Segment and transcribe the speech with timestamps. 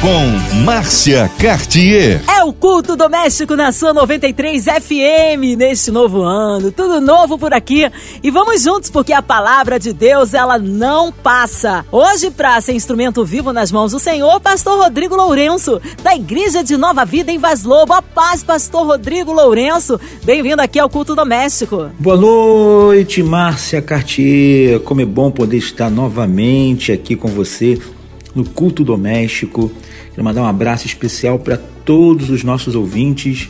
[0.00, 2.22] com Márcia Cartier.
[2.28, 6.70] É o culto doméstico na sua 93 FM neste novo ano.
[6.70, 7.90] Tudo novo por aqui.
[8.22, 11.84] E vamos juntos porque a palavra de Deus, ela não passa.
[11.90, 16.76] Hoje, para ser instrumento vivo nas mãos do Senhor, pastor Rodrigo Lourenço, da Igreja de
[16.76, 17.92] Nova Vida em Vaz Lobo.
[17.92, 20.00] A paz, pastor Rodrigo Lourenço.
[20.22, 21.90] Bem-vindo aqui ao culto doméstico.
[21.98, 24.78] Boa noite, Márcia Cartier.
[24.80, 27.78] Como é bom poder estar novamente aqui com você
[28.34, 29.72] no culto doméstico.
[30.18, 33.48] Quero mandar um abraço especial para todos os nossos ouvintes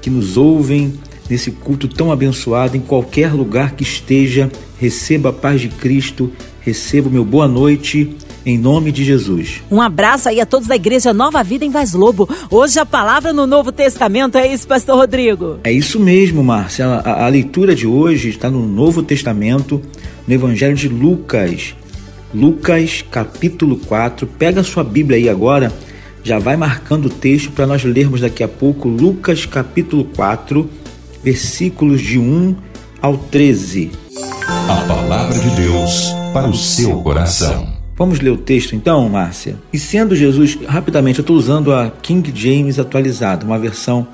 [0.00, 0.94] que nos ouvem
[1.28, 4.50] nesse culto tão abençoado, em qualquer lugar que esteja.
[4.78, 8.16] Receba a paz de Cristo, receba o meu boa noite.
[8.46, 9.60] Em nome de Jesus.
[9.70, 12.26] Um abraço aí a todos da Igreja Nova Vida em Vaz Lobo.
[12.50, 15.58] Hoje a palavra no Novo Testamento é isso, Pastor Rodrigo?
[15.64, 16.86] É isso mesmo, Márcia.
[16.86, 19.82] A, a leitura de hoje está no Novo Testamento,
[20.26, 21.74] no Evangelho de Lucas.
[22.32, 24.26] Lucas capítulo 4.
[24.26, 25.72] Pega a sua Bíblia aí agora,
[26.26, 28.88] já vai marcando o texto para nós lermos daqui a pouco.
[28.88, 30.68] Lucas capítulo 4,
[31.22, 32.56] versículos de 1
[33.00, 33.92] ao 13.
[34.68, 37.72] A palavra de Deus para o seu coração.
[37.96, 39.56] Vamos ler o texto então, Márcia?
[39.72, 44.04] E sendo Jesus, rapidamente, eu estou usando a King James atualizada, uma versão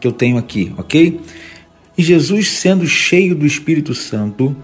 [0.00, 1.20] que eu tenho aqui, ok?
[1.96, 4.56] E Jesus, sendo cheio do Espírito Santo,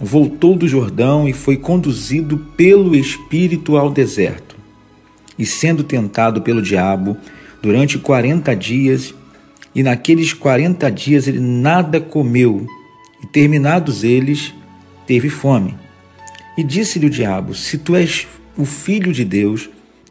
[0.00, 4.43] voltou do Jordão e foi conduzido pelo Espírito ao deserto.
[5.38, 7.16] E sendo tentado pelo diabo
[7.62, 9.14] durante quarenta dias,
[9.74, 12.66] e naqueles quarenta dias ele nada comeu,
[13.22, 14.54] e terminados eles,
[15.06, 15.76] teve fome.
[16.56, 19.68] E disse-lhe o diabo: Se tu és o filho de Deus,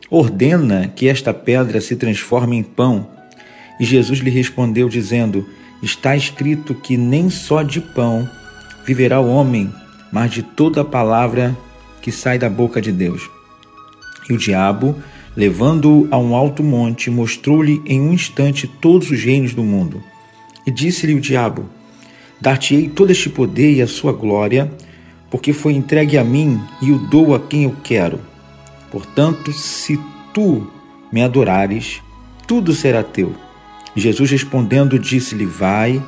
[0.10, 3.08] ordena que esta pedra se transforme em pão.
[3.80, 5.48] E Jesus lhe respondeu, dizendo:
[5.82, 8.30] Está escrito que nem só de pão
[8.86, 9.74] viverá o homem,
[10.12, 11.56] mas de toda a palavra
[12.02, 13.30] que sai da boca de Deus.
[14.30, 14.96] E o diabo,
[15.36, 20.04] levando-o a um alto monte, mostrou-lhe em um instante todos os reinos do mundo.
[20.66, 21.66] E disse-lhe o diabo:
[22.40, 24.72] Dar-te-ei todo este poder e a sua glória,
[25.30, 28.20] porque foi entregue a mim e o dou a quem eu quero.
[28.92, 30.00] Portanto, se
[30.34, 30.68] tu
[31.12, 32.02] me adorares,
[32.48, 33.34] tudo será teu.
[33.96, 36.02] Jesus respondendo, disse-lhe: Vai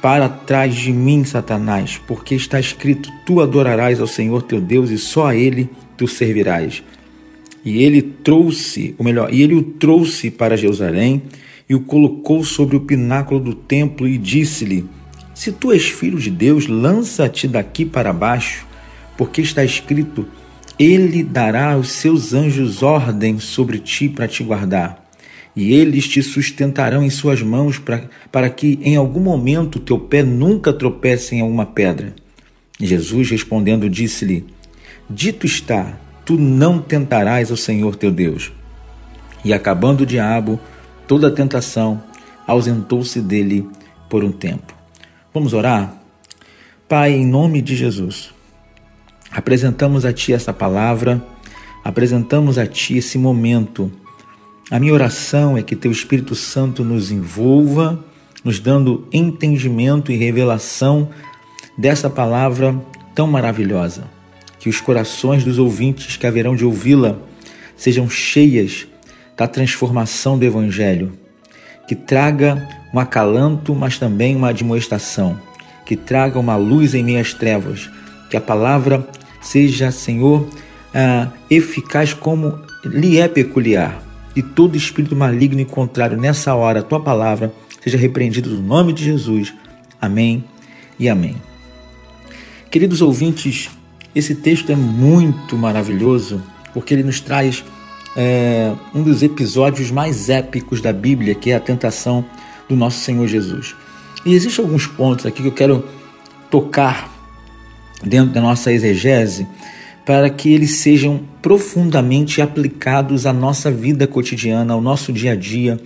[0.00, 4.98] para trás de mim, Satanás, porque está escrito: Tu adorarás ao Senhor teu Deus e
[4.98, 6.82] só a Ele tu servirás.
[7.64, 11.22] E ele trouxe, ou melhor, e ele o trouxe para Jerusalém
[11.68, 14.84] e o colocou sobre o pináculo do templo e disse-lhe:
[15.34, 18.66] Se tu és filho de Deus, lança-te daqui para baixo,
[19.16, 20.26] porque está escrito:
[20.78, 25.02] Ele dará aos seus anjos ordem sobre ti para te guardar
[25.54, 30.22] e eles te sustentarão em suas mãos pra, para que em algum momento teu pé
[30.22, 32.14] nunca tropece em alguma pedra.
[32.80, 34.46] Jesus respondendo disse-lhe:
[35.08, 35.98] Dito está,
[36.32, 38.50] tu não tentarás ao Senhor teu Deus.
[39.44, 40.58] E acabando o diabo
[41.06, 42.02] toda a tentação,
[42.46, 43.68] ausentou-se dele
[44.08, 44.72] por um tempo.
[45.34, 45.94] Vamos orar?
[46.88, 48.30] Pai, em nome de Jesus,
[49.30, 51.22] apresentamos a Ti essa palavra,
[51.84, 53.92] apresentamos a Ti esse momento
[54.70, 58.02] a minha oração é que Teu Espírito Santo nos envolva,
[58.42, 61.10] nos dando entendimento e revelação
[61.76, 62.74] dessa palavra
[63.14, 64.21] tão maravilhosa.
[64.62, 67.18] Que os corações dos ouvintes que haverão de ouvi-la
[67.76, 68.86] sejam cheias
[69.36, 71.18] da transformação do Evangelho,
[71.88, 75.36] que traga um acalanto, mas também uma admoestação,
[75.84, 77.90] que traga uma luz em minhas trevas,
[78.30, 79.04] que a palavra
[79.40, 80.48] seja, Senhor,
[80.94, 84.00] ah, eficaz como lhe é peculiar
[84.36, 87.52] e todo espírito maligno e contrário nessa hora, a tua palavra,
[87.82, 89.52] seja repreendido no nome de Jesus.
[90.00, 90.44] Amém
[91.00, 91.34] e amém.
[92.70, 93.68] Queridos ouvintes,
[94.14, 96.42] esse texto é muito maravilhoso
[96.74, 97.64] porque ele nos traz
[98.16, 102.24] é, um dos episódios mais épicos da Bíblia, que é a tentação
[102.68, 103.74] do nosso Senhor Jesus.
[104.24, 105.84] E existem alguns pontos aqui que eu quero
[106.50, 107.10] tocar
[108.02, 109.46] dentro da nossa exegese
[110.04, 115.80] para que eles sejam profundamente aplicados à nossa vida cotidiana, ao nosso dia a dia,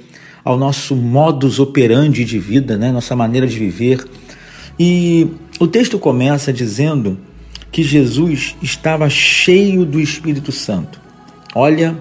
[0.45, 2.91] ao nosso modus operandi de vida, né?
[2.91, 4.05] nossa maneira de viver.
[4.79, 7.19] E o texto começa dizendo
[7.71, 11.01] que Jesus estava cheio do Espírito Santo.
[11.55, 12.01] Olha,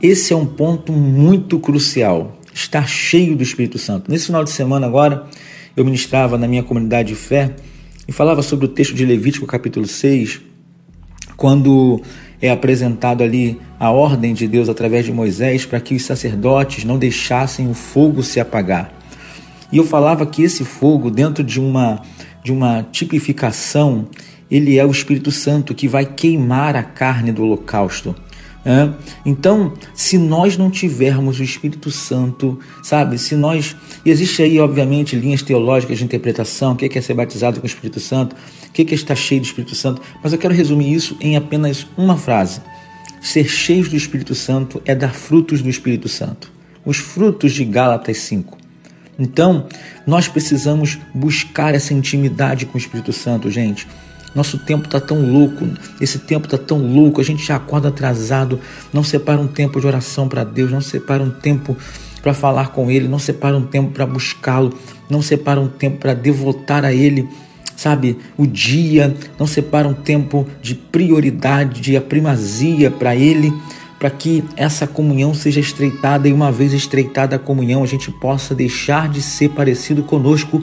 [0.00, 4.10] esse é um ponto muito crucial, estar cheio do Espírito Santo.
[4.10, 5.26] Nesse final de semana agora,
[5.76, 7.54] eu ministrava na minha comunidade de fé
[8.06, 10.40] e falava sobre o texto de Levítico capítulo 6,
[11.36, 12.00] quando
[12.40, 16.98] é apresentado ali a ordem de Deus através de Moisés para que os sacerdotes não
[16.98, 18.92] deixassem o fogo se apagar.
[19.72, 22.02] E eu falava que esse fogo, dentro de uma,
[22.44, 24.06] de uma tipificação,
[24.54, 28.14] ele é o Espírito Santo que vai queimar a carne do holocausto.
[28.64, 28.88] É?
[29.26, 33.18] Então, se nós não tivermos o Espírito Santo, sabe?
[33.18, 33.76] Se nós.
[34.06, 37.68] E existe aí, obviamente, linhas teológicas de interpretação: o que é ser batizado com o
[37.68, 38.36] Espírito Santo,
[38.68, 41.84] o que é estar cheio do Espírito Santo, mas eu quero resumir isso em apenas
[41.96, 42.60] uma frase.
[43.20, 46.50] Ser cheios do Espírito Santo é dar frutos do Espírito Santo.
[46.86, 48.56] Os frutos de Gálatas 5.
[49.18, 49.66] Então,
[50.06, 53.86] nós precisamos buscar essa intimidade com o Espírito Santo, gente.
[54.34, 55.66] Nosso tempo está tão louco,
[56.00, 58.58] esse tempo está tão louco, a gente já acorda atrasado,
[58.92, 61.76] não separa um tempo de oração para Deus, não separa um tempo
[62.20, 64.76] para falar com Ele, não separa um tempo para buscá-lo,
[65.08, 67.28] não separa um tempo para devotar a Ele,
[67.76, 73.52] sabe, o dia, não separa um tempo de prioridade, de primazia para Ele,
[73.98, 78.54] para que essa comunhão seja estreitada e uma vez estreitada a comunhão, a gente possa
[78.54, 80.62] deixar de ser parecido conosco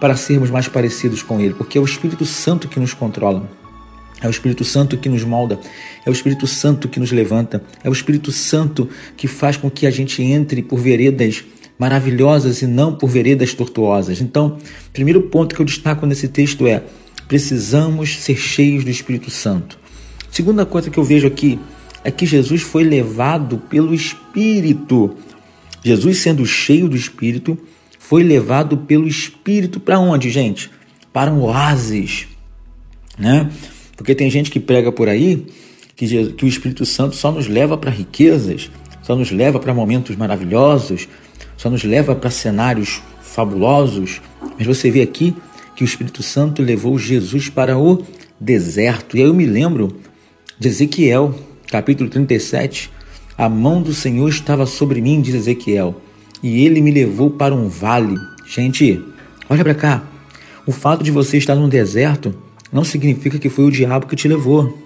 [0.00, 3.48] para sermos mais parecidos com Ele, porque é o Espírito Santo que nos controla.
[4.20, 5.60] É o Espírito Santo que nos molda,
[6.04, 9.86] é o Espírito Santo que nos levanta, é o Espírito Santo que faz com que
[9.86, 11.44] a gente entre por veredas
[11.78, 14.20] maravilhosas e não por veredas tortuosas.
[14.22, 14.56] Então,
[14.92, 16.82] primeiro ponto que eu destaco nesse texto é:
[17.28, 19.78] precisamos ser cheios do Espírito Santo.
[20.30, 21.58] Segunda coisa que eu vejo aqui
[22.02, 25.16] é que Jesus foi levado pelo Espírito.
[25.84, 27.58] Jesus, sendo cheio do Espírito,
[28.08, 30.70] foi levado pelo Espírito para onde, gente?
[31.12, 32.28] Para um oásis,
[33.18, 33.50] né?
[33.96, 35.44] Porque tem gente que prega por aí
[35.96, 38.70] que, Jesus, que o Espírito Santo só nos leva para riquezas,
[39.02, 41.08] só nos leva para momentos maravilhosos,
[41.56, 44.20] só nos leva para cenários fabulosos.
[44.56, 45.34] Mas você vê aqui
[45.74, 48.04] que o Espírito Santo levou Jesus para o
[48.38, 49.16] deserto.
[49.16, 49.98] E aí eu me lembro
[50.56, 51.34] de Ezequiel,
[51.68, 52.88] capítulo 37.
[53.36, 56.05] A mão do Senhor estava sobre mim, diz Ezequiel
[56.42, 58.16] e ele me levou para um vale.
[58.46, 59.02] Gente,
[59.48, 60.02] olha para cá.
[60.66, 62.34] O fato de você estar num deserto
[62.72, 64.76] não significa que foi o diabo que te levou.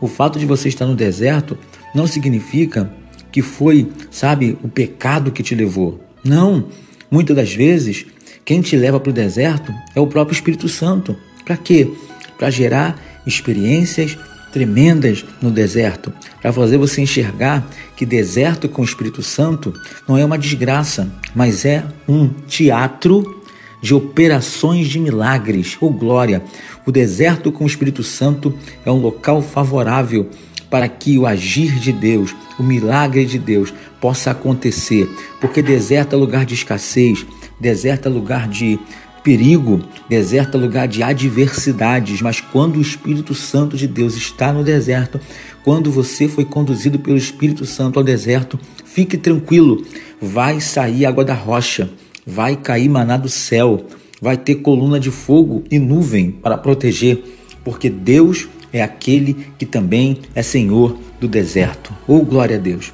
[0.00, 1.56] O fato de você estar no deserto
[1.94, 2.92] não significa
[3.30, 6.00] que foi, sabe, o pecado que te levou.
[6.24, 6.66] Não.
[7.10, 8.06] Muitas das vezes,
[8.44, 11.16] quem te leva para o deserto é o próprio Espírito Santo.
[11.44, 11.90] Para quê?
[12.38, 14.18] Para gerar experiências
[14.52, 17.66] tremendas no deserto, para fazer você enxergar
[17.96, 19.72] que deserto com o Espírito Santo
[20.06, 23.42] não é uma desgraça, mas é um teatro
[23.80, 25.76] de operações de milagres.
[25.80, 26.42] Oh glória!
[26.86, 28.54] O deserto com o Espírito Santo
[28.84, 30.28] é um local favorável
[30.70, 35.08] para que o agir de Deus, o milagre de Deus possa acontecer,
[35.40, 37.26] porque deserto é lugar de escassez,
[37.60, 38.78] deserto é lugar de
[39.22, 44.64] perigo, deserto é lugar de adversidades, mas quando o Espírito Santo de Deus está no
[44.64, 45.20] deserto,
[45.64, 49.84] quando você foi conduzido pelo Espírito Santo ao deserto, fique tranquilo,
[50.20, 51.90] vai sair água da rocha,
[52.26, 53.86] vai cair maná do céu,
[54.20, 57.22] vai ter coluna de fogo e nuvem para proteger,
[57.64, 61.94] porque Deus é aquele que também é Senhor do deserto.
[62.08, 62.92] Oh, glória a Deus!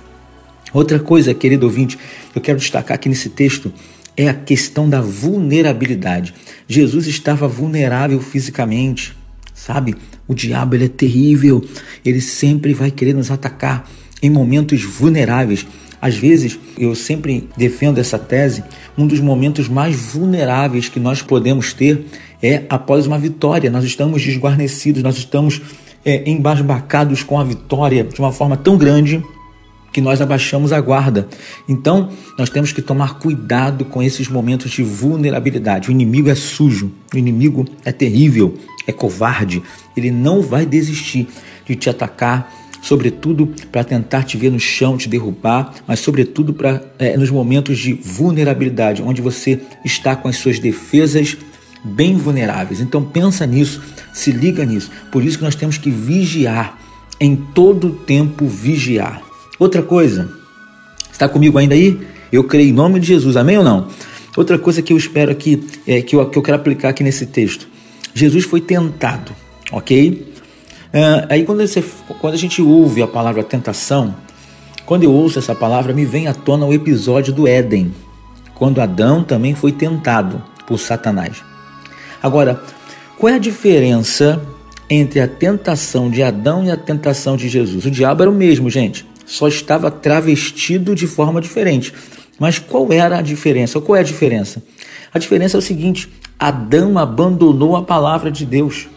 [0.73, 1.99] Outra coisa, querido ouvinte,
[2.35, 3.73] eu quero destacar aqui nesse texto
[4.19, 6.35] é a questão da vulnerabilidade.
[6.67, 9.17] Jesus estava vulnerável fisicamente,
[9.55, 9.95] sabe?
[10.27, 11.65] O diabo ele é terrível,
[12.05, 13.89] ele sempre vai querer nos atacar
[14.21, 15.65] em momentos vulneráveis.
[16.03, 18.65] Às vezes, eu sempre defendo essa tese,
[18.97, 22.05] um dos momentos mais vulneráveis que nós podemos ter
[22.43, 23.71] é após uma vitória.
[23.71, 25.63] Nós estamos desguarnecidos, nós estamos
[26.05, 29.23] é, embasbacados com a vitória de uma forma tão grande
[29.93, 31.29] que nós abaixamos a guarda.
[31.69, 35.89] Então, nós temos que tomar cuidado com esses momentos de vulnerabilidade.
[35.89, 39.63] O inimigo é sujo, o inimigo é terrível, é covarde.
[39.97, 41.29] Ele não vai desistir
[41.67, 46.83] de te atacar, sobretudo para tentar te ver no chão, te derrubar, mas sobretudo para
[46.99, 51.37] é, nos momentos de vulnerabilidade, onde você está com as suas defesas
[51.83, 52.81] bem vulneráveis.
[52.81, 54.91] Então pensa nisso, se liga nisso.
[55.11, 56.79] Por isso que nós temos que vigiar,
[57.21, 59.28] em todo tempo vigiar.
[59.59, 60.29] Outra coisa,
[61.11, 61.99] está comigo ainda aí?
[62.31, 63.89] Eu creio em nome de Jesus, amém ou não?
[64.37, 67.27] Outra coisa que eu espero aqui, é, que, eu, que eu quero aplicar aqui nesse
[67.27, 67.67] texto:
[68.15, 69.33] Jesus foi tentado,
[69.73, 70.33] ok?
[70.95, 71.83] Uh, aí quando, você,
[72.21, 74.15] quando a gente ouve a palavra tentação,
[74.87, 77.93] quando eu ouço essa palavra, me vem à tona o episódio do Éden,
[78.55, 81.43] quando Adão também foi tentado por Satanás.
[82.23, 82.63] Agora,
[83.19, 84.41] qual é a diferença
[84.89, 87.87] entre a tentação de Adão e a tentação de Jesus?
[87.87, 91.93] O diabo era o mesmo, gente só estava travestido de forma diferente.
[92.39, 93.81] Mas qual era a diferença?
[93.81, 94.63] Qual é a diferença?
[95.13, 96.09] A diferença é o seguinte:
[96.39, 98.89] Adão abandonou a palavra de Deus.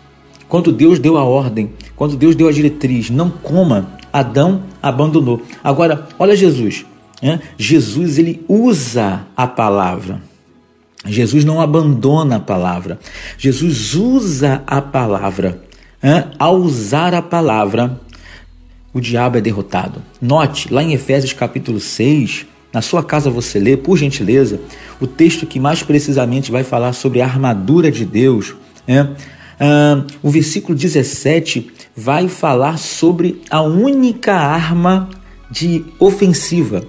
[0.48, 5.42] Quando Deus deu a ordem, quando Deus deu a diretriz, não coma, Adão abandonou.
[5.64, 6.86] Agora, olha Jesus.
[7.22, 7.40] Né?
[7.58, 10.22] Jesus ele usa a palavra.
[11.06, 13.00] Jesus não abandona a palavra.
[13.38, 15.62] Jesus usa a palavra.
[16.38, 18.00] Ao usar a palavra,
[18.94, 20.02] o diabo é derrotado.
[20.22, 24.60] Note, lá em Efésios capítulo 6, na sua casa você lê, por gentileza,
[25.00, 28.56] o texto que mais precisamente vai falar sobre a armadura de Deus.
[29.60, 35.10] Ah, o versículo 17 vai falar sobre a única arma
[35.52, 36.84] de ofensiva,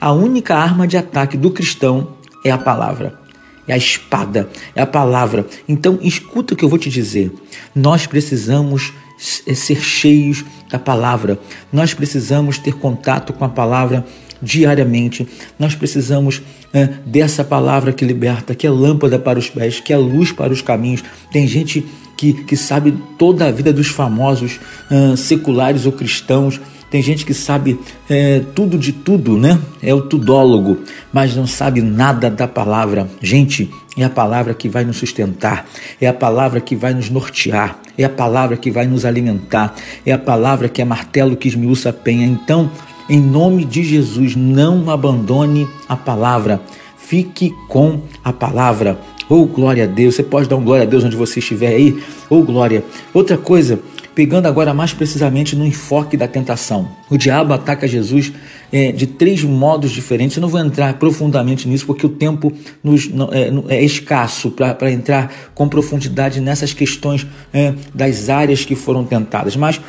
[0.00, 2.08] a única arma de ataque do cristão
[2.44, 3.18] é a palavra.
[3.66, 5.46] É a espada, é a palavra.
[5.68, 7.30] Então, escuta o que eu vou te dizer.
[7.74, 11.38] Nós precisamos ser cheios da palavra.
[11.72, 14.06] Nós precisamos ter contato com a palavra
[14.40, 15.26] diariamente.
[15.58, 16.40] Nós precisamos
[16.72, 20.52] é, dessa palavra que liberta, que é lâmpada para os pés, que é luz para
[20.52, 21.02] os caminhos.
[21.32, 21.84] Tem gente
[22.16, 24.58] que, que sabe toda a vida dos famosos
[24.90, 26.60] uh, seculares ou cristãos.
[26.90, 29.58] Tem gente que sabe é, tudo de tudo, né?
[29.82, 30.78] É o tudólogo,
[31.12, 33.08] mas não sabe nada da palavra.
[33.22, 35.66] Gente, é a palavra que vai nos sustentar,
[36.00, 39.74] é a palavra que vai nos nortear, é a palavra que vai nos alimentar,
[40.06, 42.24] é a palavra que é martelo que esmiuça a penha.
[42.24, 42.70] Então,
[43.10, 46.60] em nome de Jesus, não abandone a palavra.
[46.96, 48.98] Fique com a palavra.
[49.28, 50.14] Oh, glória a Deus.
[50.14, 52.02] Você pode dar um glória a Deus onde você estiver aí?
[52.30, 52.84] Oh, glória.
[53.12, 53.80] Outra coisa,
[54.14, 56.88] pegando agora mais precisamente no enfoque da tentação.
[57.10, 58.32] O diabo ataca Jesus
[58.72, 60.36] é, de três modos diferentes.
[60.36, 65.32] Eu não vou entrar profundamente nisso porque o tempo nos, é, é, escasso para entrar
[65.54, 69.56] com profundidade nessas questões é, das áreas que foram tentadas.
[69.56, 69.80] Mas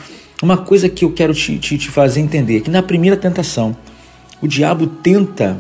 [0.42, 3.76] uma coisa que eu quero te, te, te fazer entender é que na primeira tentação,
[4.42, 5.60] o diabo tenta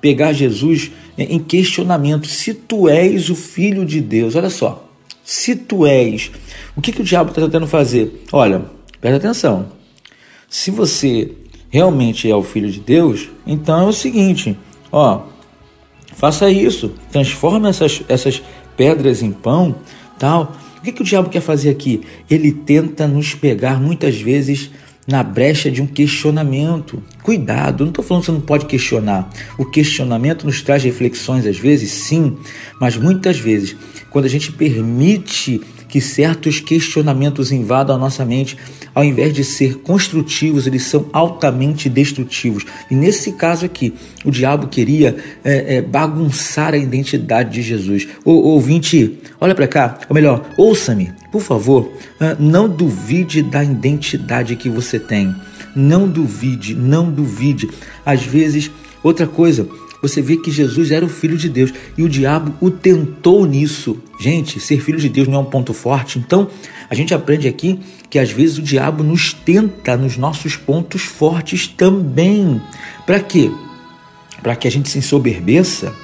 [0.00, 2.26] pegar Jesus em questionamento.
[2.28, 4.88] Se tu és o filho de Deus, olha só,
[5.24, 6.30] se tu és,
[6.76, 8.24] o que, que o diabo está tentando fazer?
[8.32, 8.64] Olha,
[9.00, 9.66] presta atenção.
[10.48, 11.30] Se você
[11.70, 14.58] realmente é o filho de Deus, então é o seguinte,
[14.90, 15.22] ó,
[16.14, 18.42] faça isso, transforme essas, essas
[18.76, 19.76] pedras em pão,
[20.18, 20.56] tal.
[20.78, 22.00] O que, que o diabo quer fazer aqui?
[22.28, 24.70] Ele tenta nos pegar muitas vezes
[25.06, 27.02] na brecha de um questionamento.
[27.22, 29.28] Cuidado, não estou falando que você não pode questionar.
[29.58, 32.36] O questionamento nos traz reflexões, às vezes, sim,
[32.80, 33.76] mas muitas vezes,
[34.08, 38.56] quando a gente permite que certos questionamentos invadam a nossa mente,
[38.94, 42.64] ao invés de ser construtivos, eles são altamente destrutivos.
[42.88, 43.92] E nesse caso aqui,
[44.24, 48.06] o diabo queria é, é, bagunçar a identidade de Jesus.
[48.24, 54.70] Ouvinte, olha para cá, ou melhor, ouça-me, por favor, é, não duvide da identidade que
[54.70, 55.34] você tem.
[55.74, 57.68] Não duvide, não duvide.
[58.06, 58.70] Às vezes,
[59.02, 59.68] outra coisa,
[60.02, 63.98] você vê que Jesus era o filho de Deus e o diabo o tentou nisso.
[64.18, 66.18] Gente, ser filho de Deus não é um ponto forte.
[66.18, 66.48] Então,
[66.88, 67.78] a gente aprende aqui
[68.08, 72.60] que às vezes o diabo nos tenta nos nossos pontos fortes também.
[73.06, 73.50] Para quê?
[74.42, 75.94] Para que a gente se ensoberbeça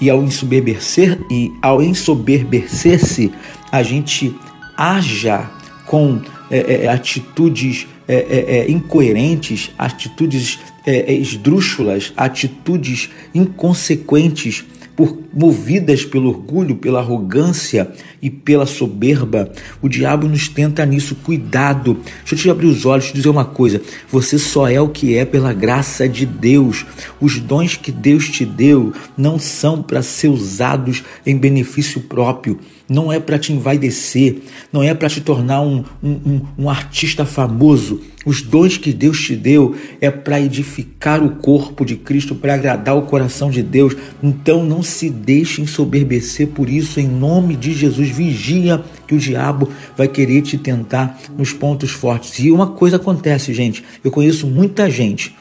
[0.00, 3.30] e ao ensoberbecer e ao ensoberbecer-se,
[3.70, 4.34] a gente
[4.76, 5.48] haja
[5.86, 6.20] com
[6.50, 14.64] é, é, atitudes é, é, é incoerentes, atitudes é, é, esdrúxulas, atitudes inconsequentes,
[14.96, 19.50] por, movidas pelo orgulho, pela arrogância e pela soberba.
[19.80, 21.14] O diabo nos tenta nisso.
[21.16, 21.94] Cuidado.
[22.18, 25.16] Deixa eu te abrir os olhos e dizer uma coisa: você só é o que
[25.16, 26.84] é pela graça de Deus.
[27.20, 32.58] Os dons que Deus te deu não são para ser usados em benefício próprio
[32.90, 34.38] não é para te envaidecer,
[34.72, 38.00] não é para te tornar um, um, um, artista famoso.
[38.26, 42.96] Os dons que Deus te deu é para edificar o corpo de Cristo, para agradar
[42.96, 43.96] o coração de Deus.
[44.20, 48.09] Então não se deixe ensoberbecer por isso, em nome de Jesus.
[48.12, 52.38] Vigia que o diabo vai querer te tentar nos pontos fortes.
[52.38, 55.36] E uma coisa acontece, gente: eu conheço muita gente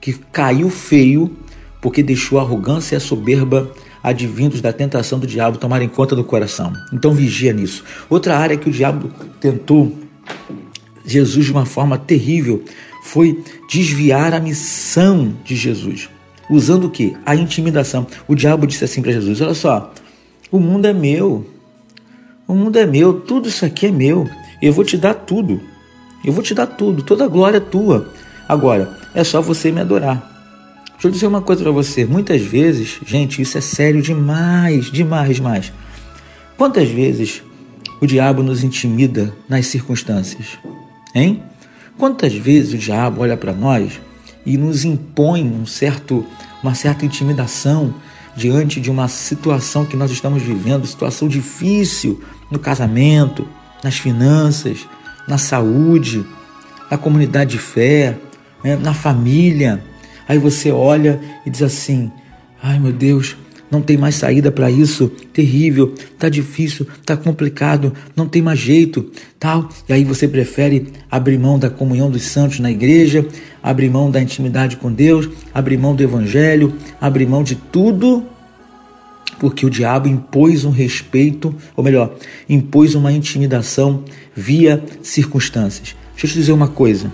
[0.00, 1.36] que caiu feio
[1.80, 3.70] porque deixou a arrogância e a soberba
[4.02, 6.72] advindos da tentação do diabo tomarem conta do coração.
[6.92, 7.84] Então vigia nisso.
[8.08, 9.92] Outra área que o diabo tentou
[11.04, 12.62] Jesus de uma forma terrível
[13.02, 16.08] foi desviar a missão de Jesus.
[16.48, 17.16] Usando o que?
[17.24, 18.06] A intimidação.
[18.28, 19.92] O diabo disse assim para Jesus: Olha só,
[20.50, 21.46] o mundo é meu.
[22.48, 24.28] O mundo é meu, tudo isso aqui é meu.
[24.62, 25.60] Eu vou te dar tudo.
[26.24, 28.12] Eu vou te dar tudo, toda a glória é tua.
[28.48, 30.32] Agora, é só você me adorar.
[30.92, 32.04] Deixa eu dizer uma coisa para você.
[32.04, 35.72] Muitas vezes, gente, isso é sério demais, demais, demais.
[36.56, 37.42] Quantas vezes
[38.00, 40.58] o diabo nos intimida nas circunstâncias?
[41.14, 41.42] Hein?
[41.98, 44.00] Quantas vezes o diabo olha para nós
[44.44, 46.24] e nos impõe um certo,
[46.62, 47.94] uma certa intimidação
[48.36, 53.46] diante de uma situação que nós estamos vivendo, situação difícil no casamento,
[53.82, 54.86] nas finanças,
[55.26, 56.24] na saúde,
[56.90, 58.16] na comunidade de fé,
[58.62, 59.82] né, na família
[60.28, 62.10] Aí você olha e diz assim:
[62.62, 63.36] ai meu Deus,
[63.70, 69.10] não tem mais saída para isso, terrível, tá difícil, tá complicado, não tem mais jeito,
[69.38, 69.68] tal.
[69.88, 73.24] E aí você prefere abrir mão da comunhão dos santos na igreja,
[73.62, 78.24] abrir mão da intimidade com Deus, abrir mão do evangelho, abrir mão de tudo,
[79.38, 82.14] porque o diabo impôs um respeito, ou melhor,
[82.48, 84.02] impôs uma intimidação
[84.34, 85.94] via circunstâncias.
[86.12, 87.12] Deixa eu te dizer uma coisa.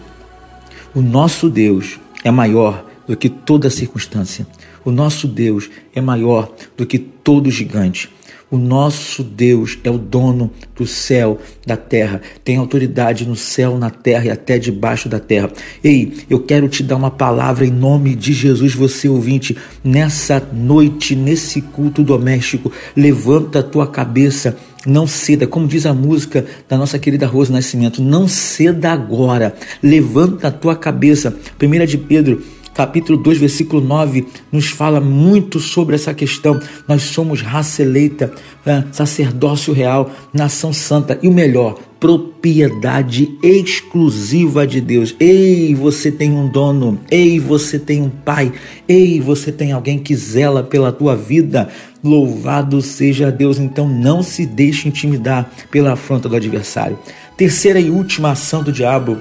[0.95, 4.47] O nosso Deus é maior do que toda circunstância.
[4.85, 8.11] O nosso Deus é maior do que todo gigante.
[8.52, 13.88] O nosso Deus é o dono do céu, da terra, tem autoridade no céu, na
[13.88, 15.50] terra e até debaixo da terra.
[15.82, 21.16] Ei, eu quero te dar uma palavra em nome de Jesus, você ouvinte, nessa noite,
[21.16, 22.71] nesse culto doméstico.
[22.94, 24.54] Levanta a tua cabeça,
[24.85, 29.54] não ceda, como diz a música da nossa querida Rosa Nascimento, não ceda agora.
[29.82, 31.35] Levanta a tua cabeça.
[31.56, 32.42] Primeira de Pedro
[32.75, 36.59] capítulo 2, versículo 9, nos fala muito sobre essa questão.
[36.88, 38.33] Nós somos raça eleita,
[38.64, 45.14] é, sacerdócio real, nação santa e o melhor, propriedade exclusiva de Deus.
[45.21, 48.52] Ei, você tem um dono, ei, você tem um pai,
[48.88, 51.69] ei, você tem alguém que zela pela tua vida.
[52.02, 56.99] Louvado seja Deus, então não se deixe intimidar pela afronta do adversário.
[57.37, 59.19] Terceira e última ação do diabo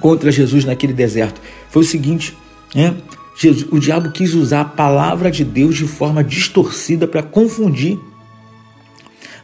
[0.00, 2.36] contra Jesus naquele deserto foi o seguinte:
[2.74, 2.94] é,
[3.38, 7.96] Jesus, o diabo quis usar a palavra de Deus de forma distorcida para confundir.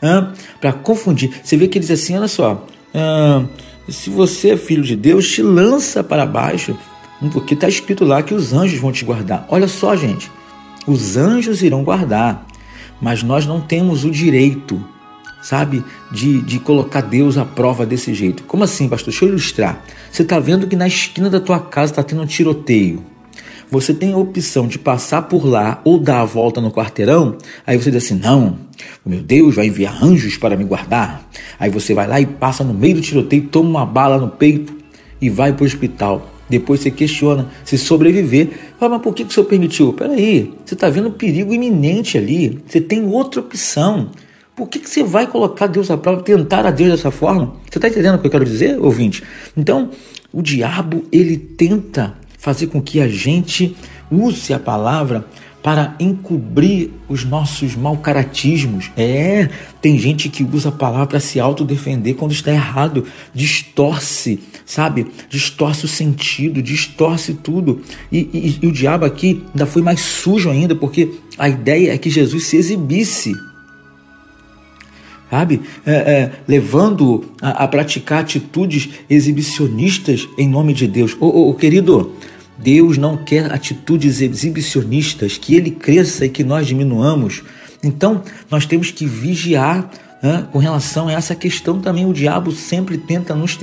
[0.03, 0.27] É,
[0.61, 1.31] para confundir.
[1.43, 3.45] Você vê que ele diz assim: olha só, é,
[3.89, 6.77] se você é filho de Deus, te lança para baixo,
[7.33, 9.47] porque está escrito lá que os anjos vão te guardar.
[9.49, 10.29] Olha só, gente,
[10.89, 12.45] os anjos irão guardar,
[13.01, 14.85] mas nós não temos o direito,
[15.41, 18.43] sabe, de, de colocar Deus à prova desse jeito.
[18.43, 19.13] Como assim, pastor?
[19.13, 19.85] Deixa eu ilustrar.
[20.11, 23.14] Você está vendo que na esquina da tua casa está tendo um tiroteio
[23.81, 27.77] você tem a opção de passar por lá ou dar a volta no quarteirão, aí
[27.77, 28.57] você diz assim: não,
[29.05, 31.29] meu Deus vai enviar anjos para me guardar.
[31.59, 34.73] Aí você vai lá e passa no meio do tiroteio, toma uma bala no peito
[35.21, 36.31] e vai para o hospital.
[36.49, 38.51] Depois você questiona se sobreviver.
[38.79, 39.93] Fala, mas por que, que o senhor permitiu?
[39.93, 42.63] Peraí, você está vendo perigo iminente ali.
[42.67, 44.11] Você tem outra opção.
[44.55, 47.57] Por que, que você vai colocar Deus à prova, tentar a Deus dessa forma?
[47.69, 49.25] Você está entendendo o que eu quero dizer, ouvinte?
[49.57, 49.91] Então,
[50.33, 53.75] o diabo, ele tenta fazer com que a gente
[54.11, 55.27] use a palavra
[55.63, 58.91] para encobrir os nossos mal caratismos.
[58.99, 59.49] É,
[59.81, 65.07] tem gente que usa a palavra para se autodefender quando está errado, distorce, sabe?
[65.31, 67.81] Distorce o sentido, distorce tudo.
[68.13, 71.99] E, e, e o diabo aqui ainda foi mais sujo ainda, porque a ideia é
[71.99, 73.33] que Jesus se exibisse
[75.31, 75.63] sabe?
[75.85, 81.17] É, é, levando a, a, praticar atitudes exibicionistas em nome de Deus.
[81.19, 82.13] Ô, ô, ô querido,
[82.59, 87.43] Deus não quer atitudes exibicionistas, que ele cresça e que nós diminuamos.
[87.83, 89.91] Então, nós temos que vigiar
[90.23, 92.07] né, com relação a essa questão também.
[92.07, 93.59] O diabo sempre tenta, nos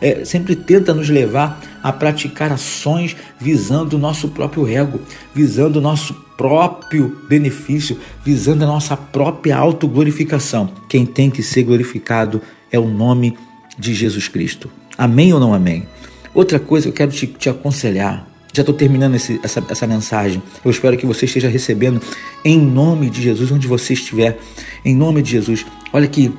[0.00, 5.00] é, sempre tenta nos levar a praticar ações visando o nosso próprio ego,
[5.34, 10.70] visando o nosso próprio benefício, visando a nossa própria autoglorificação.
[10.88, 13.38] Quem tem que ser glorificado é o nome
[13.78, 14.70] de Jesus Cristo.
[14.98, 15.86] Amém ou não amém?
[16.34, 20.42] Outra coisa que eu quero te, te aconselhar já estou terminando esse, essa, essa mensagem.
[20.64, 22.00] Eu espero que você esteja recebendo
[22.44, 24.38] em nome de Jesus, onde você estiver.
[24.84, 25.64] Em nome de Jesus.
[25.92, 26.32] Olha que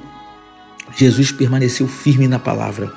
[0.95, 2.93] Jesus permaneceu firme na palavra.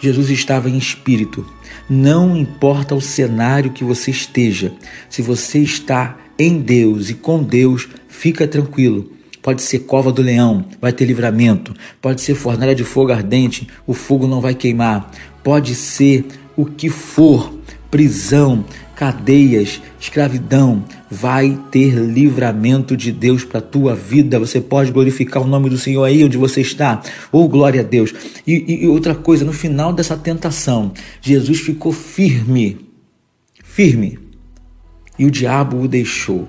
[0.00, 1.46] Jesus estava em espírito.
[1.88, 4.72] Não importa o cenário que você esteja,
[5.08, 9.12] se você está em Deus e com Deus, fica tranquilo.
[9.42, 11.74] Pode ser cova do leão, vai ter livramento.
[12.00, 15.10] Pode ser fornalha de fogo ardente, o fogo não vai queimar.
[15.42, 17.52] Pode ser o que for,
[17.90, 24.38] prisão, cadeias, escravidão, vai ter livramento de Deus para a tua vida.
[24.38, 27.02] Você pode glorificar o nome do Senhor aí onde você está.
[27.32, 28.14] Oh, glória a Deus.
[28.46, 32.78] E, e outra coisa, no final dessa tentação, Jesus ficou firme,
[33.64, 34.18] firme,
[35.18, 36.48] e o diabo o deixou.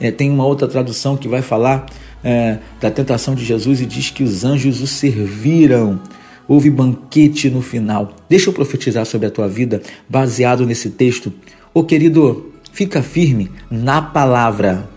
[0.00, 1.86] É, tem uma outra tradução que vai falar
[2.24, 6.00] é, da tentação de Jesus e diz que os anjos o serviram
[6.48, 8.16] houve banquete no final.
[8.28, 11.32] Deixa eu profetizar sobre a tua vida baseado nesse texto.
[11.74, 14.88] Ô querido, fica firme na palavra.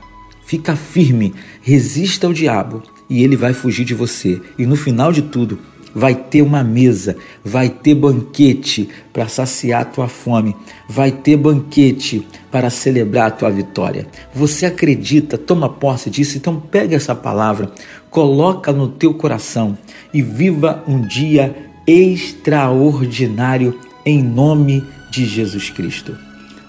[0.45, 4.39] Fica firme, resista ao diabo e ele vai fugir de você.
[4.57, 5.57] E no final de tudo,
[5.95, 10.53] vai ter uma mesa, vai ter banquete para saciar a tua fome,
[10.89, 14.05] vai ter banquete para celebrar a tua vitória.
[14.33, 17.71] Você acredita, toma posse disso, então pega essa palavra,
[18.09, 19.77] coloca no teu coração
[20.13, 21.55] e viva um dia
[21.87, 26.24] extraordinário em nome de Jesus Cristo.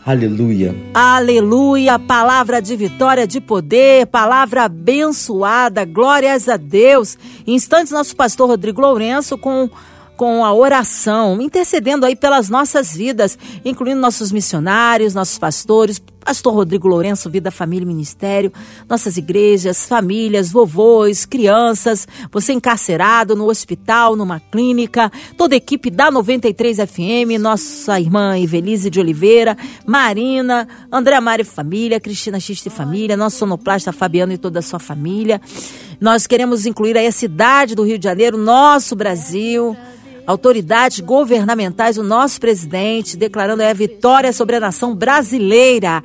[0.07, 0.73] Aleluia.
[0.95, 1.99] Aleluia.
[1.99, 5.85] Palavra de vitória, de poder, palavra abençoada.
[5.85, 7.19] Glórias a Deus.
[7.45, 9.69] Instantes, nosso pastor Rodrigo Lourenço com
[10.17, 16.89] com a oração, intercedendo aí pelas nossas vidas, incluindo nossos missionários, nossos pastores, Pastor Rodrigo
[16.89, 18.53] Lourenço, Vida, Família e Ministério,
[18.89, 26.11] nossas igrejas, famílias, vovôs, crianças, você encarcerado no hospital, numa clínica, toda a equipe da
[26.11, 33.39] 93 FM, nossa irmã Evelise de Oliveira, Marina, André Mari Família, Cristina Xiste Família, nosso
[33.39, 35.41] sonoplasta Fabiano e toda a sua família.
[36.01, 39.77] Nós queremos incluir aí a cidade do Rio de Janeiro, nosso Brasil
[40.27, 46.03] autoridades governamentais, o nosso presidente, declarando a vitória sobre a nação brasileira.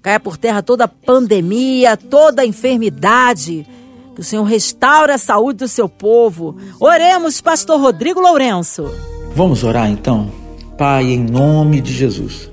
[0.00, 3.66] Caia por terra toda a pandemia, toda a enfermidade.
[4.14, 6.56] Que o Senhor restaure a saúde do seu povo.
[6.80, 8.90] Oremos, pastor Rodrigo Lourenço.
[9.34, 10.30] Vamos orar então?
[10.76, 12.48] Pai, em nome de Jesus,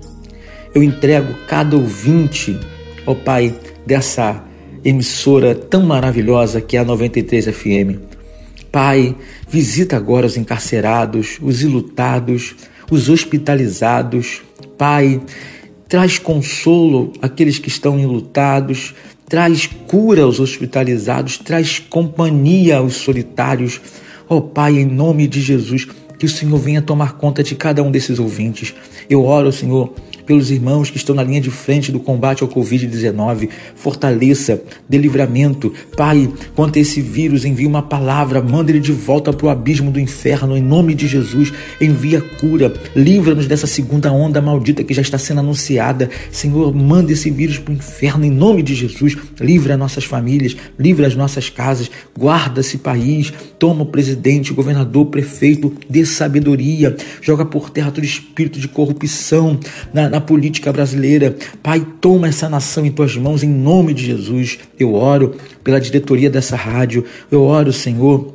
[0.73, 2.59] eu entrego cada ouvinte,
[3.05, 4.43] ó Pai, dessa
[4.83, 8.14] emissora tão maravilhosa que é a 93 FM.
[8.75, 9.15] Pai,
[9.47, 12.57] visita agora os encarcerados, os ilutados,
[12.91, 14.41] os hospitalizados.
[14.77, 15.21] Pai,
[15.87, 18.93] traz consolo àqueles que estão enlutados,
[19.29, 23.79] traz cura aos hospitalizados, traz companhia aos solitários.
[24.27, 25.87] Ó oh, Pai, em nome de Jesus,
[26.19, 28.75] que o Senhor venha tomar conta de cada um desses ouvintes.
[29.09, 29.93] Eu oro, Senhor,
[30.25, 33.49] pelos irmãos que estão na linha de frente do combate ao Covid-19.
[33.75, 35.73] Fortaleça, dê livramento.
[35.95, 39.91] Pai, quanto a esse vírus, envia uma palavra, manda ele de volta para o abismo
[39.91, 41.53] do inferno, em nome de Jesus.
[41.79, 46.09] Envia cura, livra-nos dessa segunda onda maldita que já está sendo anunciada.
[46.31, 49.15] Senhor, manda esse vírus para o inferno, em nome de Jesus.
[49.39, 55.03] Livra nossas famílias, livra as nossas casas, guarda esse país, toma o presidente, o governador,
[55.03, 59.59] o prefeito, dê sabedoria, joga por terra todo espírito de corrupção
[59.93, 61.35] na, na política brasileira.
[61.61, 64.59] Pai, toma essa nação em tuas mãos em nome de Jesus.
[64.79, 67.03] Eu oro pela diretoria dessa rádio.
[67.29, 68.33] Eu oro, Senhor,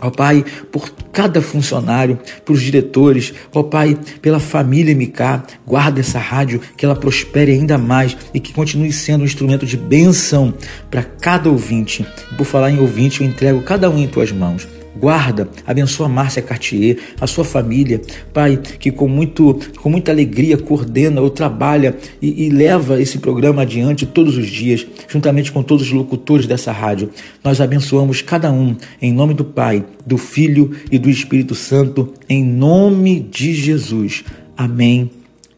[0.00, 6.18] Ó Pai, por cada funcionário, por os diretores, ó Pai, pela família MK, guarda essa
[6.18, 10.52] rádio, que ela prospere ainda mais e que continue sendo um instrumento de bênção
[10.90, 12.04] para cada ouvinte.
[12.36, 14.66] Por falar em ouvinte, eu entrego cada um em tuas mãos.
[14.96, 18.00] Guarda, abençoa Márcia Cartier, a sua família,
[18.32, 23.62] Pai, que com, muito, com muita alegria coordena ou trabalha e, e leva esse programa
[23.62, 27.10] adiante todos os dias, juntamente com todos os locutores dessa rádio.
[27.42, 32.44] Nós abençoamos cada um, em nome do Pai, do Filho e do Espírito Santo, em
[32.44, 34.24] nome de Jesus.
[34.56, 35.10] Amém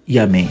[0.06, 0.48] e amém.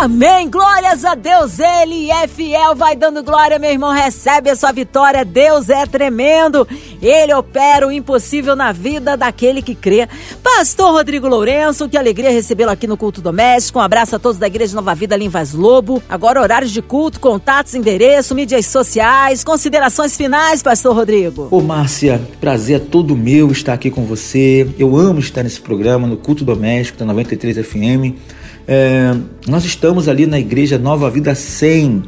[0.00, 0.48] Amém.
[0.48, 1.58] Glórias a Deus.
[1.58, 2.74] Ele é fiel.
[2.74, 3.92] Vai dando glória, meu irmão.
[3.92, 5.26] Recebe a sua vitória.
[5.26, 6.66] Deus é tremendo.
[7.02, 10.08] Ele opera o impossível na vida daquele que crê.
[10.42, 13.78] Pastor Rodrigo Lourenço, que alegria recebê-lo aqui no Culto Doméstico.
[13.78, 16.02] Um abraço a todos da Igreja Nova Vida Vaz Lobo.
[16.08, 21.46] Agora, horários de culto, contatos, endereço, mídias sociais, considerações finais, Pastor Rodrigo.
[21.50, 24.66] Ô, Márcia, prazer é todo meu estar aqui com você.
[24.78, 28.39] Eu amo estar nesse programa, no Culto Doméstico, da 93 FM.
[28.66, 29.14] É,
[29.46, 32.02] nós estamos ali na igreja Nova Vida 100,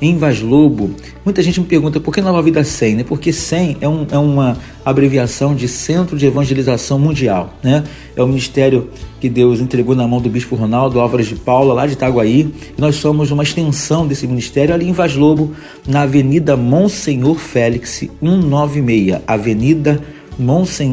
[0.00, 0.90] em Vaz Lobo.
[1.24, 3.04] Muita gente me pergunta por que Nova Vida 100, né?
[3.04, 7.84] Porque 100 é, um, é uma abreviação de Centro de Evangelização Mundial, né?
[8.14, 8.90] É o ministério
[9.20, 12.52] que Deus entregou na mão do Bispo Ronaldo Álvares de Paula, lá de Itaguaí.
[12.76, 15.52] Nós somos uma extensão desse ministério ali em Vaz Lobo,
[15.86, 20.14] na Avenida Monsenhor Félix, 196, Avenida Monsenhor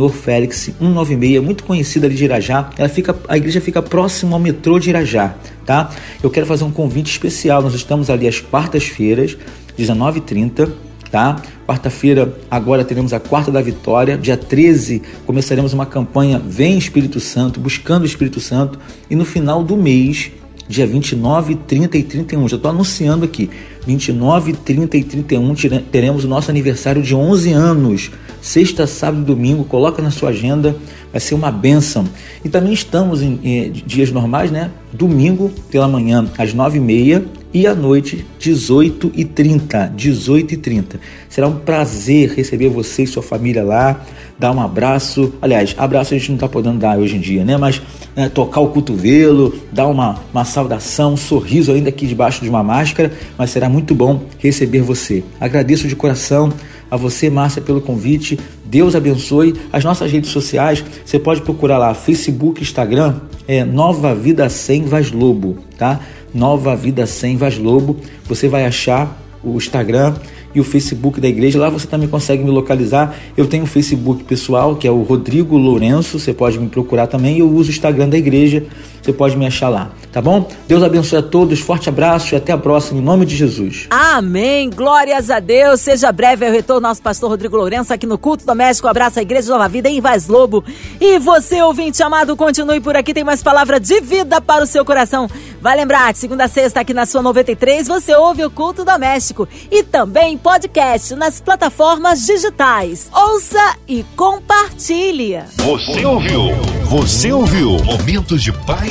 [0.10, 2.70] Félix 196, muito conhecida ali de Irajá.
[2.78, 5.90] Ela fica, a igreja fica próximo ao metrô de Irajá, tá?
[6.22, 7.62] Eu quero fazer um convite especial.
[7.62, 9.38] Nós estamos ali às quartas-feiras,
[9.78, 10.72] 19h30,
[11.12, 11.42] tá?
[11.68, 14.18] Quarta-feira, agora teremos a Quarta da Vitória.
[14.18, 18.80] Dia 13, começaremos uma campanha Vem Espírito Santo, buscando o Espírito Santo.
[19.10, 20.32] E no final do mês,
[20.68, 22.48] dia 29, 30 e 31.
[22.48, 23.50] Já estou anunciando aqui.
[23.86, 25.54] 29, 30 e 31
[25.92, 28.12] teremos o nosso aniversário de 11 anos.
[28.42, 30.76] Sexta, sábado e domingo, coloca na sua agenda,
[31.12, 32.06] vai ser uma benção.
[32.44, 34.72] E também estamos em, em dias normais, né?
[34.92, 37.24] Domingo pela manhã às 9h30
[37.54, 41.00] e à noite 18 e 30, 18 e 30.
[41.30, 44.02] Será um prazer receber você e sua família lá,
[44.40, 45.34] dar um abraço.
[45.42, 47.58] Aliás, abraço a gente não está podendo dar hoje em dia, né?
[47.58, 47.82] Mas
[48.16, 52.64] né, tocar o cotovelo, dar uma, uma saudação, um sorriso ainda aqui debaixo de uma
[52.64, 55.24] máscara, mas será muito bom receber você.
[55.40, 56.52] Agradeço de coração
[56.92, 58.38] a você, Márcia, pelo convite.
[58.66, 59.56] Deus abençoe.
[59.72, 63.16] As nossas redes sociais, você pode procurar lá, Facebook, Instagram,
[63.48, 66.02] é Nova Vida Sem Vaz Lobo, tá?
[66.34, 67.96] Nova Vida Sem Vaz Lobo.
[68.26, 70.14] Você vai achar o Instagram
[70.54, 71.60] e o Facebook da igreja.
[71.60, 73.16] Lá você também consegue me localizar.
[73.36, 77.40] Eu tenho um Facebook pessoal, que é o Rodrigo Lourenço, você pode me procurar também.
[77.40, 78.66] Eu uso o Instagram da igreja,
[79.02, 80.48] você pode me achar lá, tá bom?
[80.68, 83.88] Deus abençoe a todos, forte abraço e até a próxima, em nome de Jesus.
[83.90, 85.82] Amém, glórias a Deus.
[85.82, 88.88] Seja breve o retorno nosso pastor Rodrigo Lourenço aqui no Culto Doméstico.
[88.88, 90.64] Abraço a Igreja Nova Vida em Vaz Lobo.
[91.00, 94.86] E você, ouvinte amado, continue por aqui, tem mais palavra de vida para o seu
[94.86, 95.28] coração.
[95.60, 99.48] Vai lembrar, de segunda a sexta aqui na sua 93, você ouve o Culto Doméstico
[99.72, 103.10] e também podcast nas plataformas digitais.
[103.14, 105.40] Ouça e compartilhe.
[105.58, 106.42] Você ouviu?
[106.86, 107.78] Você ouviu?
[107.84, 108.91] Momentos de paz